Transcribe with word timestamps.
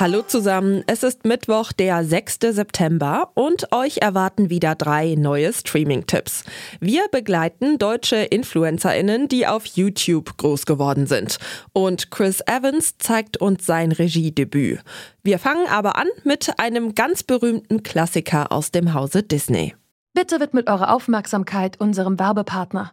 Hallo 0.00 0.22
zusammen, 0.22 0.84
es 0.86 1.02
ist 1.02 1.24
Mittwoch, 1.24 1.72
der 1.72 2.04
6. 2.04 2.38
September 2.50 3.32
und 3.34 3.72
euch 3.72 3.96
erwarten 3.96 4.48
wieder 4.48 4.76
drei 4.76 5.16
neue 5.18 5.52
Streaming-Tipps. 5.52 6.44
Wir 6.78 7.08
begleiten 7.10 7.78
deutsche 7.78 8.14
InfluencerInnen, 8.14 9.26
die 9.26 9.48
auf 9.48 9.66
YouTube 9.66 10.36
groß 10.36 10.66
geworden 10.66 11.08
sind. 11.08 11.38
Und 11.72 12.12
Chris 12.12 12.40
Evans 12.46 12.96
zeigt 12.98 13.38
uns 13.38 13.66
sein 13.66 13.90
Regiedebüt. 13.90 14.82
Wir 15.24 15.40
fangen 15.40 15.66
aber 15.66 15.96
an 15.96 16.06
mit 16.22 16.48
einem 16.60 16.94
ganz 16.94 17.24
berühmten 17.24 17.82
Klassiker 17.82 18.52
aus 18.52 18.70
dem 18.70 18.94
Hause 18.94 19.24
Disney. 19.24 19.74
Bitte 20.14 20.38
widmet 20.38 20.70
eure 20.70 20.92
Aufmerksamkeit 20.92 21.80
unserem 21.80 22.20
Werbepartner. 22.20 22.92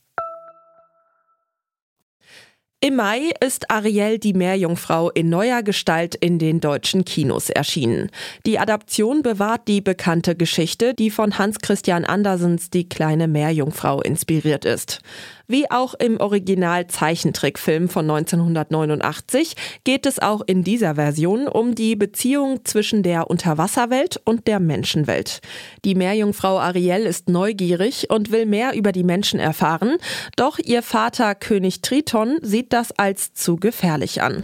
Im 2.83 2.95
Mai 2.95 3.29
ist 3.45 3.69
Ariel 3.69 4.17
die 4.17 4.33
Meerjungfrau 4.33 5.11
in 5.11 5.29
neuer 5.29 5.61
Gestalt 5.61 6.15
in 6.15 6.39
den 6.39 6.59
deutschen 6.59 7.05
Kinos 7.05 7.51
erschienen. 7.51 8.09
Die 8.47 8.57
Adaption 8.57 9.21
bewahrt 9.21 9.67
die 9.67 9.81
bekannte 9.81 10.35
Geschichte, 10.35 10.95
die 10.95 11.11
von 11.11 11.37
Hans 11.37 11.59
Christian 11.59 12.05
Andersens 12.05 12.71
Die 12.71 12.89
kleine 12.89 13.27
Meerjungfrau 13.27 14.01
inspiriert 14.01 14.65
ist. 14.65 15.01
Wie 15.47 15.69
auch 15.69 15.93
im 15.95 16.19
Original 16.19 16.87
Zeichentrickfilm 16.87 17.89
von 17.89 18.09
1989 18.09 19.55
geht 19.83 20.05
es 20.05 20.19
auch 20.19 20.41
in 20.45 20.63
dieser 20.63 20.95
Version 20.95 21.47
um 21.47 21.75
die 21.75 21.95
Beziehung 21.95 22.63
zwischen 22.63 23.03
der 23.03 23.29
Unterwasserwelt 23.29 24.19
und 24.25 24.47
der 24.47 24.59
Menschenwelt. 24.59 25.41
Die 25.85 25.95
Meerjungfrau 25.95 26.59
Ariel 26.59 27.05
ist 27.05 27.29
neugierig 27.29 28.09
und 28.09 28.31
will 28.31 28.45
mehr 28.45 28.73
über 28.73 28.91
die 28.91 29.03
Menschen 29.03 29.39
erfahren, 29.39 29.97
doch 30.35 30.59
ihr 30.59 30.83
Vater 30.83 31.35
König 31.35 31.81
Triton 31.81 32.37
sieht 32.41 32.73
das 32.73 32.91
als 32.91 33.33
zu 33.33 33.55
gefährlich 33.55 34.21
an. 34.21 34.43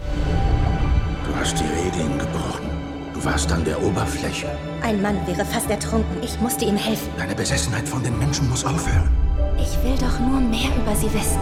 Du 1.25 1.35
hast 1.35 1.59
die 1.59 1.63
Regeln 1.63 2.17
gebrochen. 2.17 2.65
Du 3.13 3.23
warst 3.25 3.51
an 3.51 3.63
der 3.65 3.81
Oberfläche. 3.81 4.47
Ein 4.81 5.01
Mann 5.01 5.17
wäre 5.25 5.43
fast 5.45 5.69
ertrunken. 5.69 6.21
Ich 6.23 6.39
musste 6.39 6.65
ihm 6.65 6.77
helfen. 6.77 7.09
Deine 7.17 7.35
Besessenheit 7.35 7.87
von 7.87 8.03
den 8.03 8.17
Menschen 8.19 8.49
muss 8.49 8.63
aufhören. 8.63 9.26
Ich 9.57 9.83
will 9.83 9.95
doch 9.97 10.19
nur 10.19 10.39
mehr 10.39 10.69
über 10.75 10.95
sie 10.95 11.11
wissen. 11.13 11.39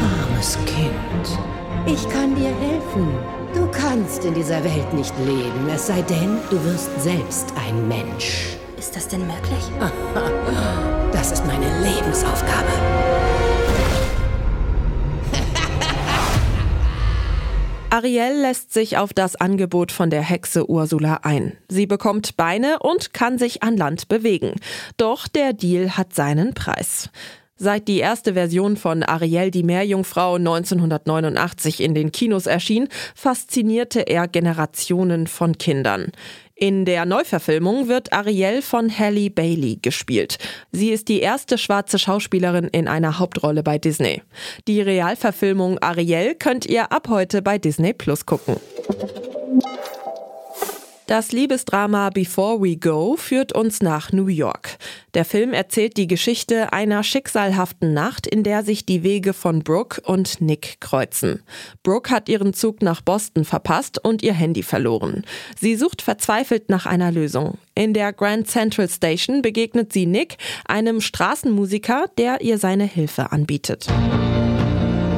Armes 0.00 0.58
Kind. 0.66 1.38
Ich 1.86 2.08
kann 2.08 2.34
dir 2.34 2.54
helfen. 2.54 3.08
Du 3.54 3.66
kannst 3.72 4.24
in 4.24 4.34
dieser 4.34 4.62
Welt 4.62 4.92
nicht 4.94 5.12
leben, 5.18 5.68
es 5.74 5.88
sei 5.88 6.02
denn, 6.02 6.38
du 6.50 6.64
wirst 6.64 6.90
selbst 7.00 7.52
ein 7.66 7.88
Mensch. 7.88 8.56
Ist 8.78 8.94
das 8.94 9.08
denn 9.08 9.26
möglich? 9.26 9.64
Das 11.12 11.32
ist 11.32 11.44
meine 11.44 11.66
Lebensaufgabe. 11.82 13.49
Ariel 17.92 18.40
lässt 18.40 18.72
sich 18.72 18.98
auf 18.98 19.12
das 19.12 19.34
Angebot 19.34 19.90
von 19.90 20.10
der 20.10 20.22
Hexe 20.22 20.70
Ursula 20.70 21.20
ein. 21.22 21.56
Sie 21.68 21.86
bekommt 21.86 22.36
Beine 22.36 22.78
und 22.78 23.12
kann 23.12 23.36
sich 23.36 23.64
an 23.64 23.76
Land 23.76 24.06
bewegen. 24.06 24.54
Doch 24.96 25.26
der 25.26 25.52
Deal 25.52 25.96
hat 25.96 26.14
seinen 26.14 26.54
Preis. 26.54 27.10
Seit 27.56 27.88
die 27.88 27.98
erste 27.98 28.34
Version 28.34 28.76
von 28.76 29.02
Ariel 29.02 29.50
die 29.50 29.64
Meerjungfrau 29.64 30.36
1989 30.36 31.82
in 31.82 31.94
den 31.94 32.12
Kinos 32.12 32.46
erschien, 32.46 32.88
faszinierte 33.16 34.00
er 34.06 34.28
Generationen 34.28 35.26
von 35.26 35.58
Kindern. 35.58 36.12
In 36.62 36.84
der 36.84 37.06
Neuverfilmung 37.06 37.88
wird 37.88 38.12
Ariel 38.12 38.60
von 38.60 38.90
Halle 38.98 39.30
Bailey 39.30 39.78
gespielt. 39.80 40.36
Sie 40.72 40.90
ist 40.90 41.08
die 41.08 41.20
erste 41.20 41.56
schwarze 41.56 41.98
Schauspielerin 41.98 42.68
in 42.68 42.86
einer 42.86 43.18
Hauptrolle 43.18 43.62
bei 43.62 43.78
Disney. 43.78 44.20
Die 44.68 44.82
Realverfilmung 44.82 45.78
Ariel 45.78 46.34
könnt 46.34 46.66
ihr 46.66 46.92
ab 46.92 47.08
heute 47.08 47.40
bei 47.40 47.56
Disney 47.56 47.94
Plus 47.94 48.26
gucken. 48.26 48.56
Das 51.10 51.32
Liebesdrama 51.32 52.10
Before 52.10 52.62
We 52.62 52.76
Go 52.76 53.16
führt 53.16 53.52
uns 53.52 53.82
nach 53.82 54.12
New 54.12 54.28
York. 54.28 54.78
Der 55.14 55.24
Film 55.24 55.52
erzählt 55.52 55.96
die 55.96 56.06
Geschichte 56.06 56.72
einer 56.72 57.02
schicksalhaften 57.02 57.92
Nacht, 57.92 58.28
in 58.28 58.44
der 58.44 58.62
sich 58.62 58.86
die 58.86 59.02
Wege 59.02 59.32
von 59.32 59.64
Brooke 59.64 60.00
und 60.02 60.40
Nick 60.40 60.80
kreuzen. 60.80 61.42
Brooke 61.82 62.14
hat 62.14 62.28
ihren 62.28 62.54
Zug 62.54 62.80
nach 62.80 63.00
Boston 63.00 63.44
verpasst 63.44 63.98
und 63.98 64.22
ihr 64.22 64.34
Handy 64.34 64.62
verloren. 64.62 65.24
Sie 65.58 65.74
sucht 65.74 66.00
verzweifelt 66.00 66.68
nach 66.68 66.86
einer 66.86 67.10
Lösung. 67.10 67.58
In 67.74 67.92
der 67.92 68.12
Grand 68.12 68.46
Central 68.46 68.88
Station 68.88 69.42
begegnet 69.42 69.92
sie 69.92 70.06
Nick, 70.06 70.36
einem 70.64 71.00
Straßenmusiker, 71.00 72.04
der 72.18 72.40
ihr 72.40 72.56
seine 72.56 72.84
Hilfe 72.84 73.32
anbietet. 73.32 73.88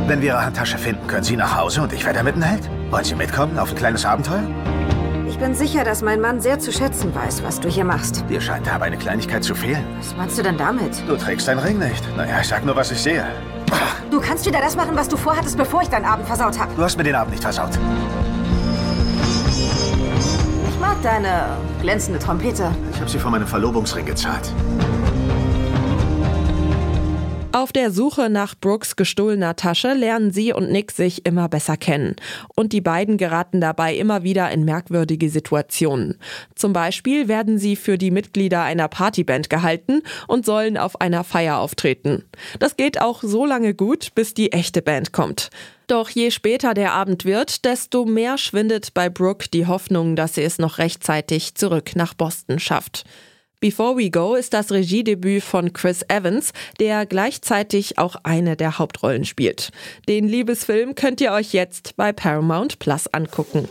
Wenn 0.07 0.23
wir 0.23 0.29
Ihre 0.29 0.43
Handtasche 0.47 0.79
finden, 0.79 1.07
können 1.07 1.25
Sie 1.25 1.37
nach 1.37 1.55
Hause 1.55 1.83
und 1.83 1.93
ich 1.93 2.07
werde 2.07 2.23
Mittenheld? 2.23 2.63
Wollen 2.91 3.05
Sie 3.05 3.15
mitkommen 3.15 3.59
auf 3.59 3.69
ein 3.73 3.77
kleines 3.77 4.07
Abenteuer? 4.07 4.49
Ich 5.43 5.49
bin 5.49 5.57
sicher, 5.57 5.83
dass 5.83 6.03
mein 6.03 6.21
Mann 6.21 6.41
sehr 6.41 6.61
zu 6.61 6.71
schätzen 6.71 7.13
weiß, 7.13 7.43
was 7.43 7.59
du 7.59 7.69
hier 7.69 7.85
machst. 7.85 8.25
Dir 8.31 8.41
scheint 8.41 8.73
aber 8.73 8.85
eine 8.85 8.97
Kleinigkeit 8.97 9.43
zu 9.43 9.57
fehlen. 9.57 9.85
Was 9.99 10.17
meinst 10.17 10.39
du 10.39 10.43
denn 10.45 10.57
damit? 10.57 11.03
Du 11.09 11.17
trägst 11.17 11.49
deinen 11.49 11.59
Ring 11.59 11.81
nicht. 11.81 12.17
Naja, 12.17 12.39
ich 12.41 12.47
sag 12.47 12.65
nur, 12.65 12.77
was 12.77 12.93
ich 12.93 13.03
sehe. 13.03 13.27
Du 14.09 14.21
kannst 14.21 14.47
wieder 14.47 14.61
das 14.61 14.77
machen, 14.77 14.95
was 14.95 15.09
du 15.09 15.17
vorhattest, 15.17 15.57
bevor 15.57 15.83
ich 15.83 15.89
deinen 15.89 16.05
Abend 16.05 16.29
versaut 16.29 16.57
habe. 16.61 16.73
Du 16.77 16.83
hast 16.85 16.97
mir 16.97 17.03
den 17.03 17.17
Abend 17.17 17.33
nicht 17.33 17.43
versaut. 17.43 17.71
Ich 20.69 20.81
mag 20.81 21.03
deine 21.03 21.57
glänzende 21.81 22.21
Trompete. 22.21 22.71
Ich 22.93 23.01
habe 23.01 23.11
sie 23.11 23.19
von 23.19 23.33
meinem 23.33 23.49
Verlobungsring 23.49 24.07
gezahlt. 24.07 24.49
Auf 27.55 27.71
der 27.71 27.91
Suche 27.91 28.31
nach 28.31 28.55
Brooks 28.59 28.97
gestohlener 28.97 29.57
Tasche 29.57 29.93
lernen 29.93 30.31
sie 30.31 30.55
und 30.55 30.73
Nick 30.73 30.91
sich 30.91 31.27
immer 31.27 31.51
besser 31.51 31.77
kennen. 31.77 32.17
Und 32.57 32.73
die 32.73 32.81
beiden 32.81 33.19
geraten 33.19 33.61
dabei 33.61 33.95
immer 33.95 34.23
wieder 34.23 34.51
in 34.51 34.65
merkwürdige 34.65 35.29
Situationen. 35.29 36.17
Zum 36.55 36.73
Beispiel 36.73 37.29
werden 37.29 37.59
sie 37.59 37.77
für 37.77 37.99
die 37.99 38.11
Mitglieder 38.11 38.63
einer 38.63 38.89
Partyband 38.89 39.51
gehalten 39.51 40.01
und 40.29 40.47
sollen 40.47 40.79
auf 40.79 41.03
einer 41.03 41.25
Feier 41.25 41.59
auftreten. 41.59 42.25
Das 42.59 42.79
geht 42.79 43.03
auch 43.03 43.23
so 43.23 43.45
lange 43.45 43.75
gut, 43.75 44.15
bis 44.15 44.33
die 44.33 44.53
echte 44.53 44.81
Band 44.81 45.13
kommt. 45.13 45.51
Doch 45.89 46.09
je 46.09 46.31
später 46.31 46.73
der 46.73 46.95
Abend 46.95 47.27
wird, 47.27 47.67
desto 47.67 48.07
mehr 48.07 48.39
schwindet 48.39 48.95
bei 48.95 49.11
Brooke 49.11 49.49
die 49.53 49.67
Hoffnung, 49.67 50.17
dass 50.17 50.37
sie 50.37 50.43
es 50.43 50.59
noch 50.59 50.79
rechtzeitig 50.79 51.55
zurück 51.55 51.97
nach 51.97 52.15
Boston 52.15 52.59
schafft. 52.59 53.05
Before 53.63 53.97
We 53.97 54.11
Go 54.11 54.35
ist 54.35 54.55
das 54.55 54.73
Regiedebüt 54.73 55.41
von 55.41 55.73
Chris 55.73 56.05
Evans, 56.09 56.53
der 56.81 57.07
gleichzeitig 57.07 57.97
auch 57.97 58.17
eine 58.25 58.57
der 58.57 58.81
Hauptrollen 58.81 59.25
spielt. 59.25 59.71
Den 60.09 60.27
Liebesfilm 60.27 60.97
könnt 60.97 61.21
ihr 61.21 61.31
euch 61.31 61.53
jetzt 61.53 61.95
bei 61.97 62.13
Paramount 62.13 62.81
Plus 62.81 63.07
angucken. 63.15 63.69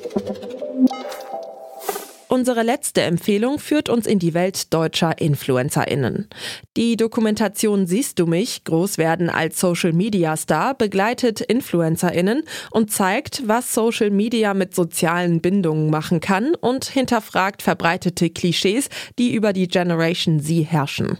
Unsere 2.34 2.64
letzte 2.64 3.02
Empfehlung 3.02 3.60
führt 3.60 3.90
uns 3.90 4.08
in 4.08 4.18
die 4.18 4.34
Welt 4.34 4.74
deutscher 4.74 5.20
InfluencerInnen. 5.20 6.30
Die 6.78 6.96
Dokumentation 6.96 7.88
Siehst 7.88 8.20
du 8.20 8.26
mich, 8.26 8.64
groß 8.64 8.98
werden 8.98 9.30
als 9.30 9.60
Social 9.60 9.92
Media 9.92 10.38
Star, 10.38 10.74
begleitet 10.74 11.42
InfluencerInnen 11.42 12.44
und 12.72 12.90
zeigt, 12.90 13.50
was 13.50 13.74
Social 13.74 14.12
Media 14.12 14.54
mit 14.54 14.74
sozialen 14.74 15.42
Bindungen 15.42 15.90
machen 15.90 16.22
kann 16.22 16.56
und 16.56 16.86
hinterfragt 16.86 17.62
verbreitete 17.62 18.30
Klischees, 18.30 18.88
die 19.20 19.34
über 19.34 19.52
die 19.52 19.68
Generation 19.68 20.40
Z 20.40 20.72
herrschen. 20.72 21.18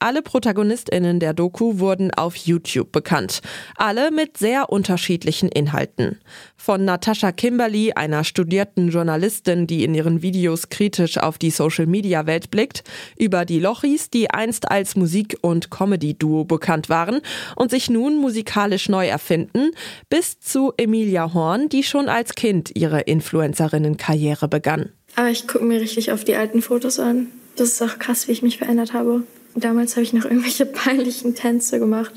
Alle 0.00 0.22
ProtagonistInnen 0.22 1.20
der 1.20 1.34
Doku 1.34 1.78
wurden 1.78 2.10
auf 2.10 2.36
YouTube 2.36 2.90
bekannt. 2.90 3.42
Alle 3.76 4.10
mit 4.10 4.38
sehr 4.38 4.70
unterschiedlichen 4.70 5.50
Inhalten. 5.50 6.20
Von 6.56 6.86
Natascha 6.86 7.32
Kimberly, 7.32 7.92
einer 7.92 8.24
studierten 8.24 8.88
Journalistin, 8.88 9.66
die 9.66 9.84
in 9.84 9.94
ihren 9.94 10.22
Videos 10.54 10.68
kritisch 10.68 11.18
auf 11.18 11.38
die 11.38 11.50
Social-Media-Welt 11.50 12.50
blickt, 12.50 12.84
über 13.18 13.44
die 13.44 13.58
Lochis, 13.58 14.10
die 14.10 14.30
einst 14.30 14.70
als 14.70 14.94
Musik- 14.94 15.36
und 15.40 15.70
Comedy-Duo 15.70 16.44
bekannt 16.44 16.88
waren 16.88 17.20
und 17.56 17.70
sich 17.70 17.90
nun 17.90 18.18
musikalisch 18.18 18.88
neu 18.88 19.06
erfinden, 19.06 19.72
bis 20.08 20.38
zu 20.38 20.72
Emilia 20.76 21.34
Horn, 21.34 21.68
die 21.68 21.82
schon 21.82 22.08
als 22.08 22.34
Kind 22.34 22.70
ihre 22.74 23.00
Influencerinnen-Karriere 23.00 24.48
begann. 24.48 24.90
Aber 25.16 25.30
ich 25.30 25.48
gucke 25.48 25.64
mir 25.64 25.80
richtig 25.80 26.12
auf 26.12 26.24
die 26.24 26.36
alten 26.36 26.62
Fotos 26.62 27.00
an. 27.00 27.28
Das 27.56 27.68
ist 27.68 27.82
auch 27.82 27.98
krass, 27.98 28.28
wie 28.28 28.32
ich 28.32 28.42
mich 28.42 28.58
verändert 28.58 28.92
habe. 28.92 29.22
Damals 29.56 29.96
habe 29.96 30.02
ich 30.02 30.12
noch 30.12 30.24
irgendwelche 30.24 30.66
peinlichen 30.84 31.34
Tänze 31.34 31.78
gemacht. 31.80 32.12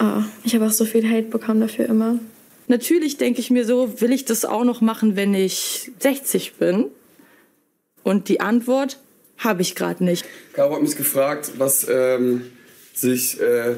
Oh, 0.00 0.22
ich 0.44 0.54
habe 0.54 0.66
auch 0.66 0.72
so 0.72 0.84
viel 0.84 1.08
Hate 1.08 1.28
bekommen 1.28 1.60
dafür 1.60 1.86
immer. 1.86 2.18
Natürlich 2.68 3.16
denke 3.16 3.40
ich 3.40 3.50
mir 3.50 3.64
so, 3.64 4.00
will 4.00 4.12
ich 4.12 4.24
das 4.24 4.44
auch 4.44 4.64
noch 4.64 4.80
machen, 4.80 5.16
wenn 5.16 5.34
ich 5.34 5.90
60 5.98 6.54
bin? 6.54 6.86
Und 8.02 8.28
die 8.28 8.40
Antwort 8.40 8.98
habe 9.38 9.62
ich 9.62 9.74
gerade 9.74 10.04
nicht. 10.04 10.24
Caro 10.52 10.74
hat 10.74 10.82
mich 10.82 10.96
gefragt, 10.96 11.52
was 11.58 11.86
ähm, 11.88 12.50
sich, 12.94 13.40
äh, 13.40 13.76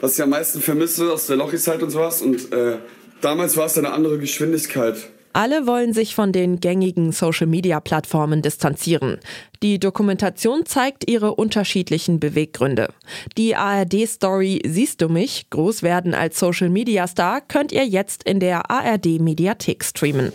was 0.00 0.14
ich 0.14 0.22
am 0.22 0.30
meisten 0.30 0.60
vermisse 0.60 1.12
aus 1.12 1.26
der 1.26 1.36
Lochis-Zeit 1.36 1.82
und 1.82 1.90
sowas. 1.90 2.22
Und 2.22 2.52
äh, 2.52 2.78
damals 3.20 3.56
war 3.56 3.66
es 3.66 3.78
eine 3.78 3.92
andere 3.92 4.18
Geschwindigkeit. 4.18 4.96
Alle 5.34 5.66
wollen 5.66 5.92
sich 5.92 6.14
von 6.14 6.30
den 6.30 6.60
gängigen 6.60 7.10
Social-Media-Plattformen 7.10 8.40
distanzieren. 8.40 9.18
Die 9.64 9.80
Dokumentation 9.80 10.64
zeigt 10.64 11.10
ihre 11.10 11.34
unterschiedlichen 11.34 12.20
Beweggründe. 12.20 12.90
Die 13.36 13.56
ARD-Story 13.56 14.62
Siehst 14.64 15.02
du 15.02 15.08
mich? 15.08 15.50
Groß 15.50 15.82
werden 15.82 16.14
als 16.14 16.38
Social-Media-Star 16.38 17.40
könnt 17.40 17.72
ihr 17.72 17.84
jetzt 17.84 18.22
in 18.22 18.38
der 18.38 18.70
ARD-Mediathek 18.70 19.82
streamen. 19.84 20.32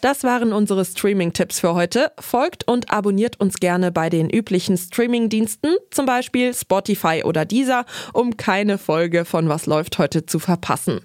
Das 0.00 0.24
waren 0.24 0.54
unsere 0.54 0.86
Streaming-Tipps 0.86 1.60
für 1.60 1.74
heute. 1.74 2.12
Folgt 2.18 2.66
und 2.66 2.90
abonniert 2.90 3.40
uns 3.40 3.56
gerne 3.56 3.92
bei 3.92 4.08
den 4.08 4.30
üblichen 4.30 4.78
Streaming-Diensten, 4.78 5.76
zum 5.90 6.06
Beispiel 6.06 6.54
Spotify 6.54 7.24
oder 7.24 7.44
Deezer, 7.44 7.84
um 8.14 8.38
keine 8.38 8.78
Folge 8.78 9.26
von 9.26 9.50
Was 9.50 9.66
läuft 9.66 9.98
heute 9.98 10.24
zu 10.24 10.38
verpassen. 10.38 11.00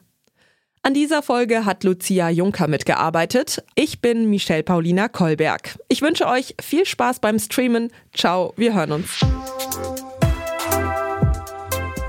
An 0.81 0.93
dieser 0.93 1.21
Folge 1.21 1.65
hat 1.65 1.83
Lucia 1.83 2.29
Juncker 2.29 2.67
mitgearbeitet. 2.67 3.63
Ich 3.75 3.99
bin 3.99 4.29
Michelle 4.29 4.63
Paulina 4.63 5.09
Kolberg. 5.09 5.77
Ich 5.89 6.01
wünsche 6.01 6.25
euch 6.25 6.55
viel 6.61 6.85
Spaß 6.85 7.19
beim 7.19 7.37
Streamen. 7.37 7.91
Ciao, 8.13 8.53
wir 8.55 8.73
hören 8.73 8.93
uns. 8.93 9.19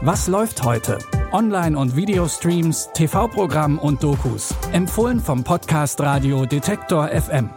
Was 0.02 0.28
läuft 0.28 0.62
heute? 0.62 0.98
Online- 1.32 1.76
und 1.76 1.96
Videostreams, 1.96 2.90
TV-Programm 2.94 3.78
und 3.78 4.02
Dokus. 4.02 4.54
Empfohlen 4.72 5.20
vom 5.20 5.44
Podcast 5.44 6.00
Radio 6.00 6.46
Detektor 6.46 7.08
FM. 7.08 7.50